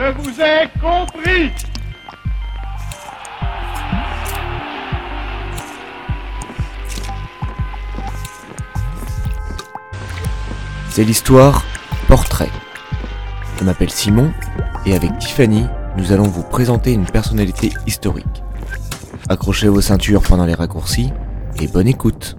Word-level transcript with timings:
Je 0.00 0.12
vous 0.12 0.40
ai 0.40 0.68
compris 0.80 1.50
C'est 10.88 11.02
l'histoire 11.02 11.64
Portrait. 12.06 12.48
Je 13.58 13.64
m'appelle 13.64 13.90
Simon 13.90 14.32
et 14.86 14.94
avec 14.94 15.18
Tiffany, 15.18 15.64
nous 15.96 16.12
allons 16.12 16.28
vous 16.28 16.44
présenter 16.44 16.92
une 16.92 17.06
personnalité 17.06 17.72
historique. 17.88 18.44
Accrochez 19.28 19.66
vos 19.66 19.80
ceintures 19.80 20.22
pendant 20.22 20.46
les 20.46 20.54
raccourcis 20.54 21.10
et 21.60 21.66
bonne 21.66 21.88
écoute. 21.88 22.36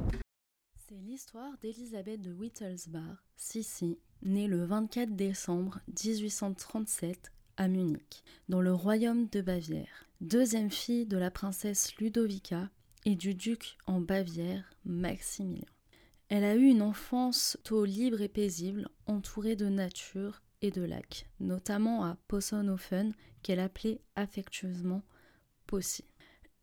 C'est 0.88 0.96
l'histoire 0.96 1.52
d'Elisabeth 1.62 2.22
de 2.22 2.32
Wittelsbach, 2.32 3.02
Sissi, 3.36 4.00
née 4.24 4.48
le 4.48 4.64
24 4.64 5.14
décembre 5.14 5.80
1837 6.06 7.34
Munich, 7.68 8.24
dans 8.48 8.62
le 8.62 8.74
royaume 8.74 9.28
de 9.28 9.42
Bavière, 9.42 10.06
deuxième 10.22 10.72
fille 10.72 11.06
de 11.06 11.18
la 11.18 11.30
princesse 11.30 11.96
Ludovica 11.98 12.70
et 13.06 13.16
du 13.16 13.36
duc 13.36 13.78
en 13.86 14.00
Bavière 14.00 14.64
Maximilien. 14.86 15.66
Elle 16.30 16.44
a 16.44 16.56
eu 16.56 16.64
une 16.64 16.82
enfance 16.82 17.58
tôt 17.64 17.86
libre 17.86 18.22
et 18.22 18.30
paisible, 18.30 18.88
entourée 19.08 19.56
de 19.56 19.68
nature 19.68 20.42
et 20.62 20.72
de 20.72 20.84
lacs, 20.84 21.28
notamment 21.40 22.06
à 22.06 22.18
Possonhofen, 22.28 23.14
qu'elle 23.44 23.60
appelait 23.60 24.02
affectueusement 24.16 25.02
Possi. 25.68 26.06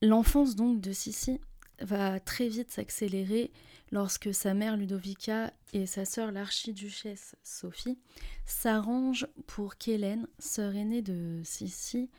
L'enfance 0.02 0.56
donc 0.56 0.80
de 0.80 0.92
Sissi 0.92 1.40
va 1.80 2.20
très 2.20 2.48
vite 2.48 2.70
s'accélérer 2.70 3.50
lorsque 3.92 4.34
sa 4.34 4.54
mère 4.54 4.76
Ludovica 4.76 5.52
et 5.72 5.86
sa 5.86 6.04
sœur 6.04 6.32
l'archiduchesse 6.32 7.36
Sophie 7.42 7.98
s'arrangent 8.44 9.28
pour 9.46 9.76
qu'Hélène, 9.76 10.26
sœur 10.38 10.74
aînée 10.74 11.02
de 11.02 11.40
Sissi, 11.44 12.10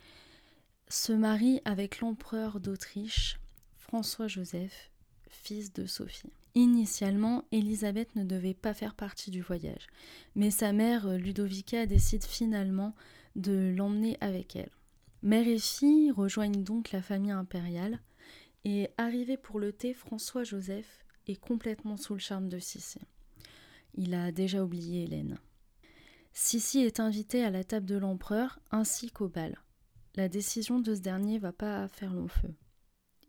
se 0.90 1.12
marie 1.12 1.62
avec 1.66 2.00
l'empereur 2.00 2.60
d'Autriche, 2.60 3.40
François-Joseph, 3.78 4.92
fils 5.30 5.74
de 5.74 5.86
Sophie. 5.86 6.32
Initialement, 6.56 7.44
Élisabeth 7.52 8.16
ne 8.16 8.24
devait 8.24 8.54
pas 8.54 8.74
faire 8.74 8.96
partie 8.96 9.30
du 9.30 9.42
voyage, 9.42 9.88
mais 10.36 10.50
sa 10.50 10.74
mère 10.74 11.08
Ludovica 11.08 11.86
décide 11.86 12.24
finalement 12.24 12.96
de 13.36 13.74
l'emmener 13.76 14.18
avec 14.22 14.56
elle. 14.56 14.72
Mère 15.22 15.48
et 15.48 15.60
fille 15.60 16.12
rejoignent 16.12 16.64
donc 16.64 16.92
la 16.92 17.02
famille 17.02 17.32
impériale, 17.32 18.00
et 18.66 18.90
arrivé 18.98 19.38
pour 19.38 19.60
le 19.60 19.72
thé, 19.72 19.94
François-Joseph 19.94 21.06
est 21.28 21.40
complètement 21.40 21.98
sous 21.98 22.14
le 22.14 22.20
charme 22.20 22.50
de 22.50 22.60
Sissi. 22.60 23.00
Il 23.94 24.14
a 24.14 24.32
déjà 24.32 24.64
oublié 24.64 25.04
Hélène. 25.04 25.38
Sissi 26.34 26.80
est 26.80 27.00
invité 27.00 27.44
à 27.44 27.50
la 27.50 27.64
table 27.64 27.86
de 27.86 27.98
l'empereur 27.98 28.60
ainsi 28.72 29.10
qu'au 29.10 29.28
bal. 29.28 29.58
La 30.16 30.30
décision 30.30 30.80
de 30.80 30.94
ce 30.94 31.00
dernier 31.00 31.40
va 31.40 31.52
pas 31.52 31.88
faire 31.88 32.14
long 32.14 32.28
feu. 32.28 32.54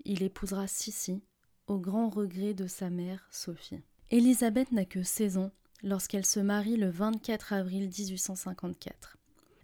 Il 0.05 0.23
épousera 0.23 0.67
Sissi, 0.67 1.23
au 1.67 1.79
grand 1.79 2.09
regret 2.09 2.55
de 2.55 2.67
sa 2.67 2.91
mère, 2.91 3.27
Sophie. 3.31 3.81
Élisabeth 4.11 4.73
n'a 4.73 4.85
que 4.85 5.03
16 5.03 5.39
ans 5.39 5.51
lorsqu'elle 5.83 6.27
se 6.27 6.41
marie 6.41 6.77
le 6.77 6.91
24 6.91 7.53
avril 7.53 7.89
1854. 7.89 9.19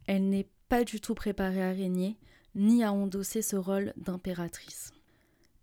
Elle 0.06 0.28
n'est 0.28 0.48
pas 0.68 0.84
du 0.84 1.00
tout 1.00 1.14
préparée 1.14 1.62
à 1.62 1.70
régner, 1.70 2.18
ni 2.54 2.84
à 2.84 2.92
endosser 2.92 3.42
ce 3.42 3.56
rôle 3.56 3.92
d'impératrice. 3.96 4.92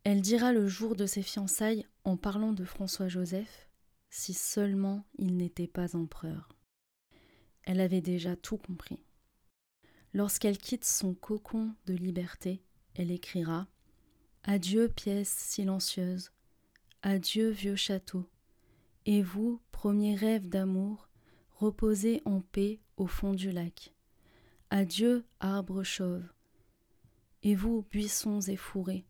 Elle 0.04 0.22
dira 0.22 0.52
le 0.52 0.68
jour 0.68 0.96
de 0.96 1.06
ses 1.06 1.22
fiançailles, 1.22 1.86
en 2.04 2.18
parlant 2.18 2.54
de 2.54 2.66
François-Joseph, 2.66 3.70
si 4.10 4.34
seulement 4.34 5.06
il 5.20 5.38
n'était 5.38 5.68
pas 5.68 5.96
empereur. 5.96 6.50
Elle 7.64 7.80
avait 7.80 8.02
déjà 8.02 8.36
tout 8.36 8.58
compris. 8.58 9.04
Lorsqu'elle 10.14 10.58
quitte 10.58 10.86
son 10.86 11.14
cocon 11.14 11.76
de 11.86 11.94
liberté, 11.94 12.64
elle 12.96 13.12
écrira 13.12 13.68
Adieu, 14.44 14.90
pièce 14.90 15.30
silencieuse, 15.30 16.32
adieu, 17.04 17.50
vieux 17.50 17.76
château, 17.76 18.28
et 19.06 19.22
vous, 19.22 19.62
premier 19.72 20.16
rêve 20.16 20.50
d'amour, 20.50 21.10
reposez 21.52 22.24
en 22.26 22.42
paix 22.42 22.82
au 22.98 23.06
fond 23.06 23.34
du 23.34 23.52
lac. 23.52 23.94
Adieu, 24.72 25.26
arbres 25.40 25.84
chauves, 25.84 26.34
et 27.44 27.54
vous, 27.54 27.86
buissons 27.92 28.42
et 28.42 28.58
fourrés, 28.58 29.06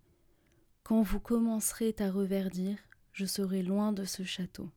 quand 0.84 1.02
vous 1.02 1.20
commencerez 1.20 1.96
à 2.00 2.12
reverdir, 2.12 2.78
je 3.14 3.26
serai 3.26 3.62
loin 3.64 3.92
de 3.94 4.06
ce 4.06 4.24
château. 4.24 4.70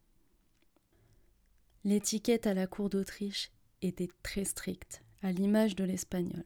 L'étiquette 1.84 2.46
à 2.46 2.54
la 2.54 2.66
cour 2.66 2.88
d'Autriche 2.88 3.50
était 3.82 4.10
très 4.22 4.44
stricte, 4.44 5.02
à 5.22 5.32
l'image 5.32 5.76
de 5.76 5.84
l'espagnol. 5.84 6.44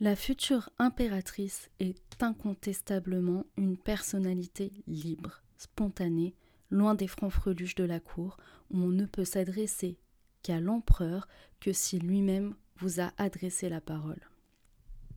La 0.00 0.16
future 0.16 0.70
impératrice 0.78 1.70
est 1.78 2.20
incontestablement 2.20 3.46
une 3.56 3.76
personnalité 3.76 4.72
libre, 4.86 5.42
spontanée, 5.56 6.34
loin 6.70 6.94
des 6.94 7.06
francs-freluches 7.06 7.76
de 7.76 7.84
la 7.84 8.00
cour, 8.00 8.36
où 8.70 8.78
on 8.78 8.88
ne 8.88 9.06
peut 9.06 9.24
s'adresser 9.24 9.96
qu'à 10.42 10.60
l'empereur 10.60 11.28
que 11.60 11.72
si 11.72 11.98
lui-même 11.98 12.56
vous 12.76 13.00
a 13.00 13.12
adressé 13.16 13.68
la 13.68 13.80
parole. 13.80 14.28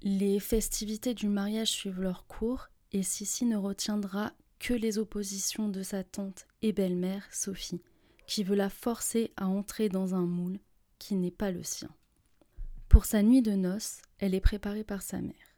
Les 0.03 0.39
festivités 0.39 1.15
du 1.15 1.27
mariage 1.27 1.71
suivent 1.71 2.01
leur 2.01 2.27
cours 2.27 2.69
et 2.91 3.03
Sissi 3.03 3.45
ne 3.45 3.57
retiendra 3.57 4.33
que 4.59 4.73
les 4.73 4.97
oppositions 4.97 5.69
de 5.69 5.83
sa 5.83 6.03
tante 6.03 6.47
et 6.61 6.73
belle-mère, 6.73 7.27
Sophie, 7.31 7.81
qui 8.25 8.43
veut 8.43 8.55
la 8.55 8.69
forcer 8.69 9.31
à 9.37 9.47
entrer 9.47 9.89
dans 9.89 10.15
un 10.15 10.25
moule 10.25 10.59
qui 10.99 11.15
n'est 11.15 11.31
pas 11.31 11.51
le 11.51 11.63
sien. 11.63 11.89
Pour 12.89 13.05
sa 13.05 13.21
nuit 13.21 13.41
de 13.41 13.51
noces, 13.51 14.01
elle 14.19 14.33
est 14.33 14.41
préparée 14.41 14.83
par 14.83 15.01
sa 15.01 15.21
mère, 15.21 15.55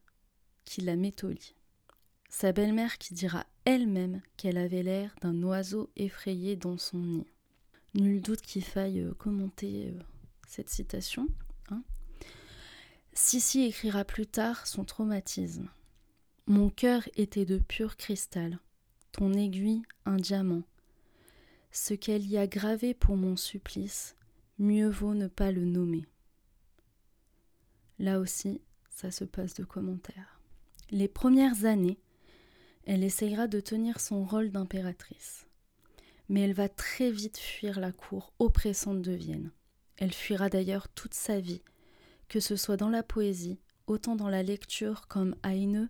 qui 0.65 0.81
la 0.81 0.95
met 0.95 1.23
au 1.23 1.29
lit. 1.29 1.55
Sa 2.29 2.51
belle-mère 2.51 2.97
qui 2.97 3.13
dira 3.13 3.45
elle-même 3.65 4.21
qu'elle 4.37 4.57
avait 4.57 4.83
l'air 4.83 5.15
d'un 5.21 5.41
oiseau 5.43 5.89
effrayé 5.95 6.55
dans 6.55 6.77
son 6.77 6.97
nid. 6.97 7.27
Nul 7.95 8.21
doute 8.21 8.41
qu'il 8.41 8.63
faille 8.63 9.01
euh, 9.01 9.13
commenter 9.13 9.87
euh, 9.87 9.99
cette 10.47 10.69
citation. 10.69 11.27
Hein. 11.71 11.81
Sissi 13.13 13.63
écrira 13.63 14.05
plus 14.05 14.27
tard 14.27 14.67
son 14.67 14.85
traumatisme. 14.85 15.69
Mon 16.49 16.71
cœur 16.71 17.07
était 17.15 17.45
de 17.45 17.59
pur 17.59 17.95
cristal, 17.95 18.57
ton 19.11 19.33
aiguille 19.33 19.83
un 20.05 20.15
diamant. 20.15 20.63
Ce 21.71 21.93
qu'elle 21.93 22.25
y 22.25 22.39
a 22.39 22.47
gravé 22.47 22.95
pour 22.95 23.17
mon 23.17 23.35
supplice, 23.35 24.15
mieux 24.57 24.89
vaut 24.89 25.13
ne 25.13 25.27
pas 25.27 25.51
le 25.51 25.63
nommer. 25.63 26.07
Là 27.99 28.19
aussi, 28.19 28.61
ça 28.89 29.11
se 29.11 29.25
passe 29.25 29.53
de 29.53 29.63
commentaires. 29.63 30.41
Les 30.89 31.07
premières 31.07 31.65
années, 31.65 31.99
elle 32.87 33.03
essayera 33.03 33.47
de 33.47 33.59
tenir 33.59 33.99
son 33.99 34.25
rôle 34.25 34.49
d'impératrice. 34.49 35.45
Mais 36.29 36.41
elle 36.41 36.53
va 36.53 36.67
très 36.67 37.11
vite 37.11 37.37
fuir 37.37 37.79
la 37.79 37.91
cour 37.91 38.33
oppressante 38.39 39.03
de 39.03 39.11
Vienne. 39.11 39.51
Elle 39.97 40.15
fuira 40.15 40.49
d'ailleurs 40.49 40.89
toute 40.89 41.13
sa 41.13 41.39
vie, 41.39 41.61
que 42.27 42.39
ce 42.39 42.55
soit 42.55 42.77
dans 42.77 42.89
la 42.89 43.03
poésie, 43.03 43.59
autant 43.85 44.15
dans 44.15 44.29
la 44.29 44.41
lecture 44.41 45.07
comme 45.07 45.35
Haineux 45.43 45.89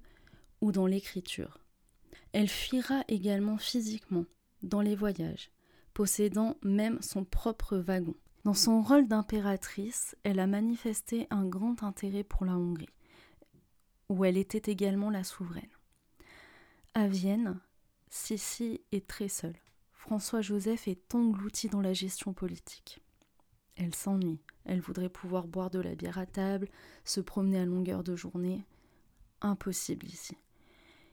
ou 0.62 0.72
dans 0.72 0.86
l'écriture. 0.86 1.60
Elle 2.32 2.50
fuira 2.50 3.04
également 3.08 3.58
physiquement, 3.58 4.26
dans 4.62 4.82
les 4.82 4.96
voyages, 4.96 5.52
possédant 5.94 6.58
même 6.64 7.02
son 7.02 7.24
propre 7.24 7.78
wagon. 7.78 8.16
Dans 8.46 8.54
son 8.54 8.82
rôle 8.82 9.08
d'impératrice, 9.08 10.16
elle 10.24 10.40
a 10.40 10.48
manifesté 10.48 11.28
un 11.30 11.46
grand 11.46 11.84
intérêt 11.84 12.24
pour 12.24 12.46
la 12.46 12.54
Hongrie, 12.54 12.90
où 14.10 14.24
elle 14.24 14.38
était 14.38 14.72
également 14.72 15.10
la 15.10 15.24
souveraine. 15.24 15.70
À 16.94 17.08
Vienne, 17.08 17.60
Sissi 18.10 18.82
est 18.92 19.08
très 19.08 19.28
seule. 19.28 19.58
François-Joseph 19.92 20.88
est 20.88 21.14
englouti 21.14 21.68
dans 21.68 21.82
la 21.82 21.94
gestion 21.94 22.34
politique. 22.34 23.02
Elle 23.76 23.94
s'ennuie. 23.94 24.42
Elle 24.66 24.82
voudrait 24.82 25.10
pouvoir 25.10 25.48
boire 25.48 25.70
de 25.70 25.80
la 25.80 25.96
bière 25.96 26.18
à 26.18 26.26
table, 26.26 26.68
se 27.06 27.22
promener 27.22 27.60
à 27.60 27.66
longueur 27.66 28.04
de 28.04 28.16
journée. 28.16 28.66
Impossible 29.42 30.06
ici. 30.08 30.36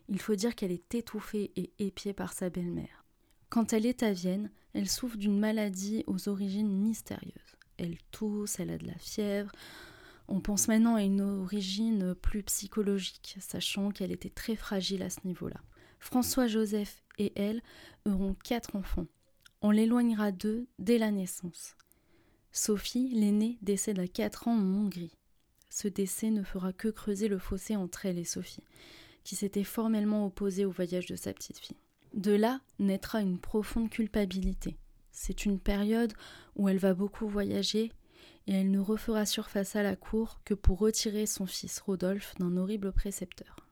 Il 0.09 0.21
faut 0.21 0.35
dire 0.35 0.55
qu'elle 0.55 0.73
est 0.73 0.95
étouffée 0.95 1.53
et 1.57 1.73
épiée 1.79 2.13
par 2.13 2.33
sa 2.33 2.51
belle-mère. 2.51 3.05
Quand 3.49 3.73
elle 3.73 3.87
est 3.87 4.03
à 4.03 4.13
Vienne, 4.13 4.51
elle 4.73 4.89
souffre 4.89 5.17
d'une 5.17 5.39
maladie 5.39 6.05
aux 6.07 6.29
origines 6.29 6.71
mystérieuses. 6.71 7.57
Elle 7.79 7.99
tousse, 8.11 8.59
elle 8.59 8.71
a 8.71 8.79
de 8.79 8.87
la 8.87 8.99
fièvre. 8.99 9.53
On 10.29 10.41
pense 10.41 10.69
maintenant 10.69 10.97
à 10.97 11.03
une 11.03 11.21
origine 11.21 12.15
plus 12.15 12.43
psychologique, 12.43 13.37
sachant 13.41 13.91
qu'elle 13.91 14.13
était 14.13 14.31
très 14.31 14.57
fragile 14.57 15.03
à 15.03 15.11
ce 15.11 15.21
niveau-là. 15.25 15.61
François 15.99 16.47
Joseph 16.47 17.03
et 17.19 17.33
elle 17.37 17.63
auront 18.05 18.35
quatre 18.35 18.77
enfants. 18.77 19.07
On 19.63 19.71
l'éloignera 19.71 20.33
d'eux 20.33 20.67
dès 20.79 20.99
la 20.99 21.11
naissance. 21.11 21.77
Sophie, 22.53 23.11
l'aînée, 23.11 23.59
décède 23.63 23.99
à 23.99 24.09
quatre 24.09 24.49
ans 24.49 24.57
en 24.57 24.85
Hongrie. 24.85 25.17
Ce 25.69 25.89
décès 25.89 26.31
ne 26.31 26.43
fera 26.43 26.73
que 26.73 26.89
creuser 26.89 27.29
le 27.29 27.39
fossé 27.39 27.77
entre 27.77 28.07
elle 28.07 28.19
et 28.19 28.25
Sophie, 28.25 28.65
qui 29.27 29.35
s'était 29.35 29.65
formellement 29.65 30.25
opposée 30.25 30.65
au 30.65 30.71
voyage 30.71 31.07
de 31.07 31.17
sa 31.17 31.35
petite 31.35 31.59
fille. 31.59 31.77
De 32.15 32.31
là 32.31 32.61
naîtra 32.79 33.21
une 33.21 33.41
profonde 33.41 33.91
culpabilité. 33.91 34.77
C'est 35.11 35.45
une 35.45 35.59
période 35.59 36.13
où 36.55 36.69
elle 36.69 36.79
va 36.79 36.95
beaucoup 36.95 37.27
voyager 37.27 37.91
et 38.47 38.53
elle 38.53 38.71
ne 38.71 38.79
refera 38.79 39.27
surface 39.27 39.75
à 39.75 39.83
la 39.83 39.97
cour 39.97 40.41
que 40.45 40.55
pour 40.55 40.79
retirer 40.79 41.27
son 41.27 41.47
fils 41.47 41.81
Rodolphe 41.81 42.37
d'un 42.39 42.57
horrible 42.57 42.93
précepteur. 42.93 43.67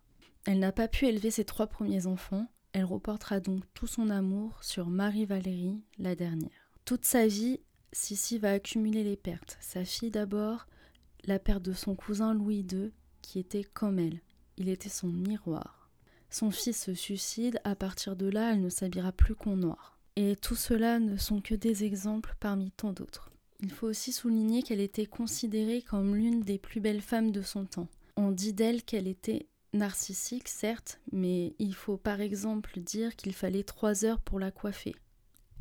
Elle 0.44 0.58
n'a 0.58 0.72
pas 0.72 0.88
pu 0.88 1.06
élever 1.06 1.30
ses 1.30 1.44
trois 1.44 1.68
premiers 1.68 2.08
enfants, 2.08 2.48
elle 2.72 2.84
reportera 2.84 3.38
donc 3.38 3.62
tout 3.74 3.86
son 3.86 4.10
amour 4.10 4.58
sur 4.60 4.88
Marie-Valérie, 4.88 5.80
la 5.98 6.16
dernière. 6.16 6.50
Toute 6.84 7.04
sa 7.04 7.28
vie, 7.28 7.60
Sissi 7.92 8.38
va 8.38 8.50
accumuler 8.50 9.04
les 9.04 9.16
pertes. 9.16 9.56
Sa 9.60 9.84
fille 9.84 10.10
d'abord, 10.10 10.66
la 11.22 11.38
perte 11.38 11.62
de 11.62 11.74
son 11.74 11.94
cousin 11.94 12.34
Louis 12.34 12.66
II, 12.72 12.90
qui 13.22 13.38
était 13.38 13.62
comme 13.62 14.00
elle. 14.00 14.20
Il 14.56 14.68
était 14.68 14.88
son 14.88 15.08
miroir. 15.08 15.90
Son 16.30 16.50
fils 16.50 16.82
se 16.84 16.94
suicide, 16.94 17.60
à 17.64 17.74
partir 17.74 18.16
de 18.16 18.26
là, 18.26 18.52
elle 18.52 18.60
ne 18.60 18.68
s'habillera 18.68 19.12
plus 19.12 19.34
qu'en 19.34 19.56
noir. 19.56 19.98
Et 20.16 20.36
tout 20.36 20.54
cela 20.54 20.98
ne 20.98 21.16
sont 21.16 21.40
que 21.40 21.54
des 21.54 21.84
exemples 21.84 22.34
parmi 22.40 22.70
tant 22.70 22.92
d'autres. 22.92 23.30
Il 23.60 23.70
faut 23.70 23.86
aussi 23.86 24.12
souligner 24.12 24.62
qu'elle 24.62 24.80
était 24.80 25.06
considérée 25.06 25.82
comme 25.82 26.14
l'une 26.14 26.40
des 26.40 26.58
plus 26.58 26.80
belles 26.80 27.00
femmes 27.00 27.32
de 27.32 27.42
son 27.42 27.64
temps. 27.64 27.88
On 28.16 28.30
dit 28.30 28.52
d'elle 28.52 28.82
qu'elle 28.82 29.08
était 29.08 29.48
narcissique, 29.72 30.48
certes, 30.48 31.00
mais 31.12 31.54
il 31.58 31.74
faut 31.74 31.96
par 31.96 32.20
exemple 32.20 32.78
dire 32.78 33.16
qu'il 33.16 33.32
fallait 33.32 33.64
trois 33.64 34.04
heures 34.04 34.20
pour 34.20 34.38
la 34.38 34.50
coiffer. 34.50 34.94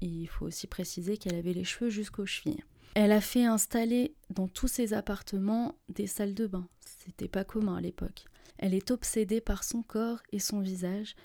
Et 0.01 0.07
il 0.07 0.28
faut 0.28 0.45
aussi 0.45 0.68
préciser 0.68 1.18
qu'elle 1.18 1.36
avait 1.36 1.54
les 1.54 1.63
cheveux 1.63 1.90
jusqu'aux 1.90 2.25
chevilles. 2.25 2.63
Elle 2.95 3.12
a 3.12 3.22
fait 3.22 3.45
installer 3.45 4.13
dans 4.30 4.48
tous 4.48 4.68
ses 4.68 4.94
appartements 4.94 5.75
des 5.90 6.06
salles 6.06 6.36
de 6.36 6.45
bain. 6.45 6.68
C'était 6.86 7.28
pas 7.28 7.44
commun 7.44 7.78
à 7.78 7.81
l'époque. 7.81 8.25
Elle 8.57 8.74
est 8.74 8.92
obsédée 8.92 9.42
par 9.42 9.63
son 9.63 9.81
corps 9.84 10.22
et 10.31 10.40
son 10.40 10.60
visage 10.60 11.16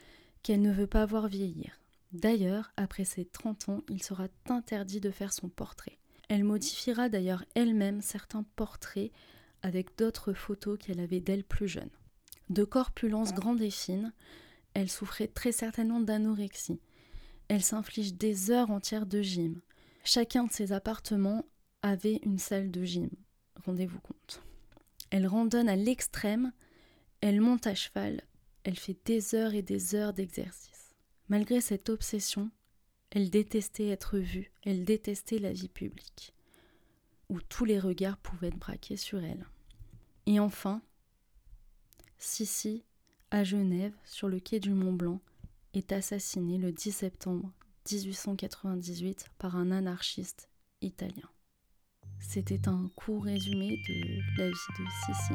qu'elle 0.42 0.62
ne 0.62 0.72
veut 0.72 0.86
pas 0.86 1.06
voir 1.06 1.28
vieillir. 1.28 1.80
D'ailleurs, 2.12 2.72
après 2.76 3.04
ses 3.04 3.24
30 3.24 3.68
ans, 3.68 3.82
il 3.88 4.02
sera 4.02 4.28
interdit 4.48 5.00
de 5.00 5.10
faire 5.10 5.32
son 5.32 5.48
portrait. 5.48 5.98
Elle 6.28 6.44
modifiera 6.44 7.08
d'ailleurs 7.08 7.44
elle-même 7.54 8.00
certains 8.00 8.44
portraits 8.56 9.10
avec 9.62 9.96
d'autres 9.96 10.32
photos 10.32 10.78
qu'elle 10.78 11.00
avait 11.00 11.20
d'elle 11.20 11.44
plus 11.44 11.68
jeune. 11.68 11.90
De 12.48 12.64
corpulence 12.64 13.34
grande 13.34 13.60
et 13.60 13.70
fine, 13.70 14.12
elle 14.74 14.90
souffrait 14.90 15.28
très 15.28 15.52
certainement 15.52 16.00
d'anorexie. 16.00 16.80
Elle 17.48 17.62
s'inflige 17.62 18.14
des 18.14 18.50
heures 18.50 18.70
entières 18.70 19.06
de 19.06 19.22
gym. 19.22 19.60
Chacun 20.04 20.44
de 20.44 20.52
ses 20.52 20.72
appartements 20.72 21.44
avait 21.82 22.20
une 22.22 22.38
salle 22.38 22.70
de 22.70 22.84
gym. 22.84 23.10
Rendez-vous 23.64 24.00
compte. 24.00 24.42
Elle 25.10 25.26
randonne 25.26 25.68
à 25.68 25.76
l'extrême, 25.76 26.52
elle 27.20 27.40
monte 27.40 27.66
à 27.66 27.74
cheval, 27.74 28.22
elle 28.64 28.78
fait 28.78 28.96
des 29.04 29.34
heures 29.34 29.54
et 29.54 29.62
des 29.62 29.94
heures 29.94 30.12
d'exercice. 30.12 30.94
Malgré 31.28 31.60
cette 31.60 31.88
obsession, 31.88 32.50
elle 33.10 33.30
détestait 33.30 33.88
être 33.88 34.18
vue, 34.18 34.52
elle 34.64 34.84
détestait 34.84 35.38
la 35.38 35.52
vie 35.52 35.68
publique, 35.68 36.34
où 37.28 37.40
tous 37.40 37.64
les 37.64 37.78
regards 37.78 38.18
pouvaient 38.18 38.48
être 38.48 38.58
braqués 38.58 38.96
sur 38.96 39.22
elle. 39.22 39.46
Et 40.26 40.40
enfin, 40.40 40.82
Sissi, 42.18 42.84
à 43.30 43.44
Genève, 43.44 43.94
sur 44.04 44.28
le 44.28 44.40
quai 44.40 44.60
du 44.60 44.70
Mont 44.70 44.92
Blanc, 44.92 45.20
est 45.74 45.92
assassinée 45.92 46.58
le 46.58 46.72
10 46.72 46.92
septembre 46.92 47.52
1898 47.90 49.26
par 49.38 49.56
un 49.56 49.70
anarchiste 49.70 50.48
italien. 50.82 51.28
C'était 52.20 52.68
un 52.68 52.90
court 52.96 53.24
résumé 53.24 53.76
de 53.88 54.38
la 54.38 54.48
vie 54.48 54.54
de 54.78 54.84
Sissi. 55.06 55.34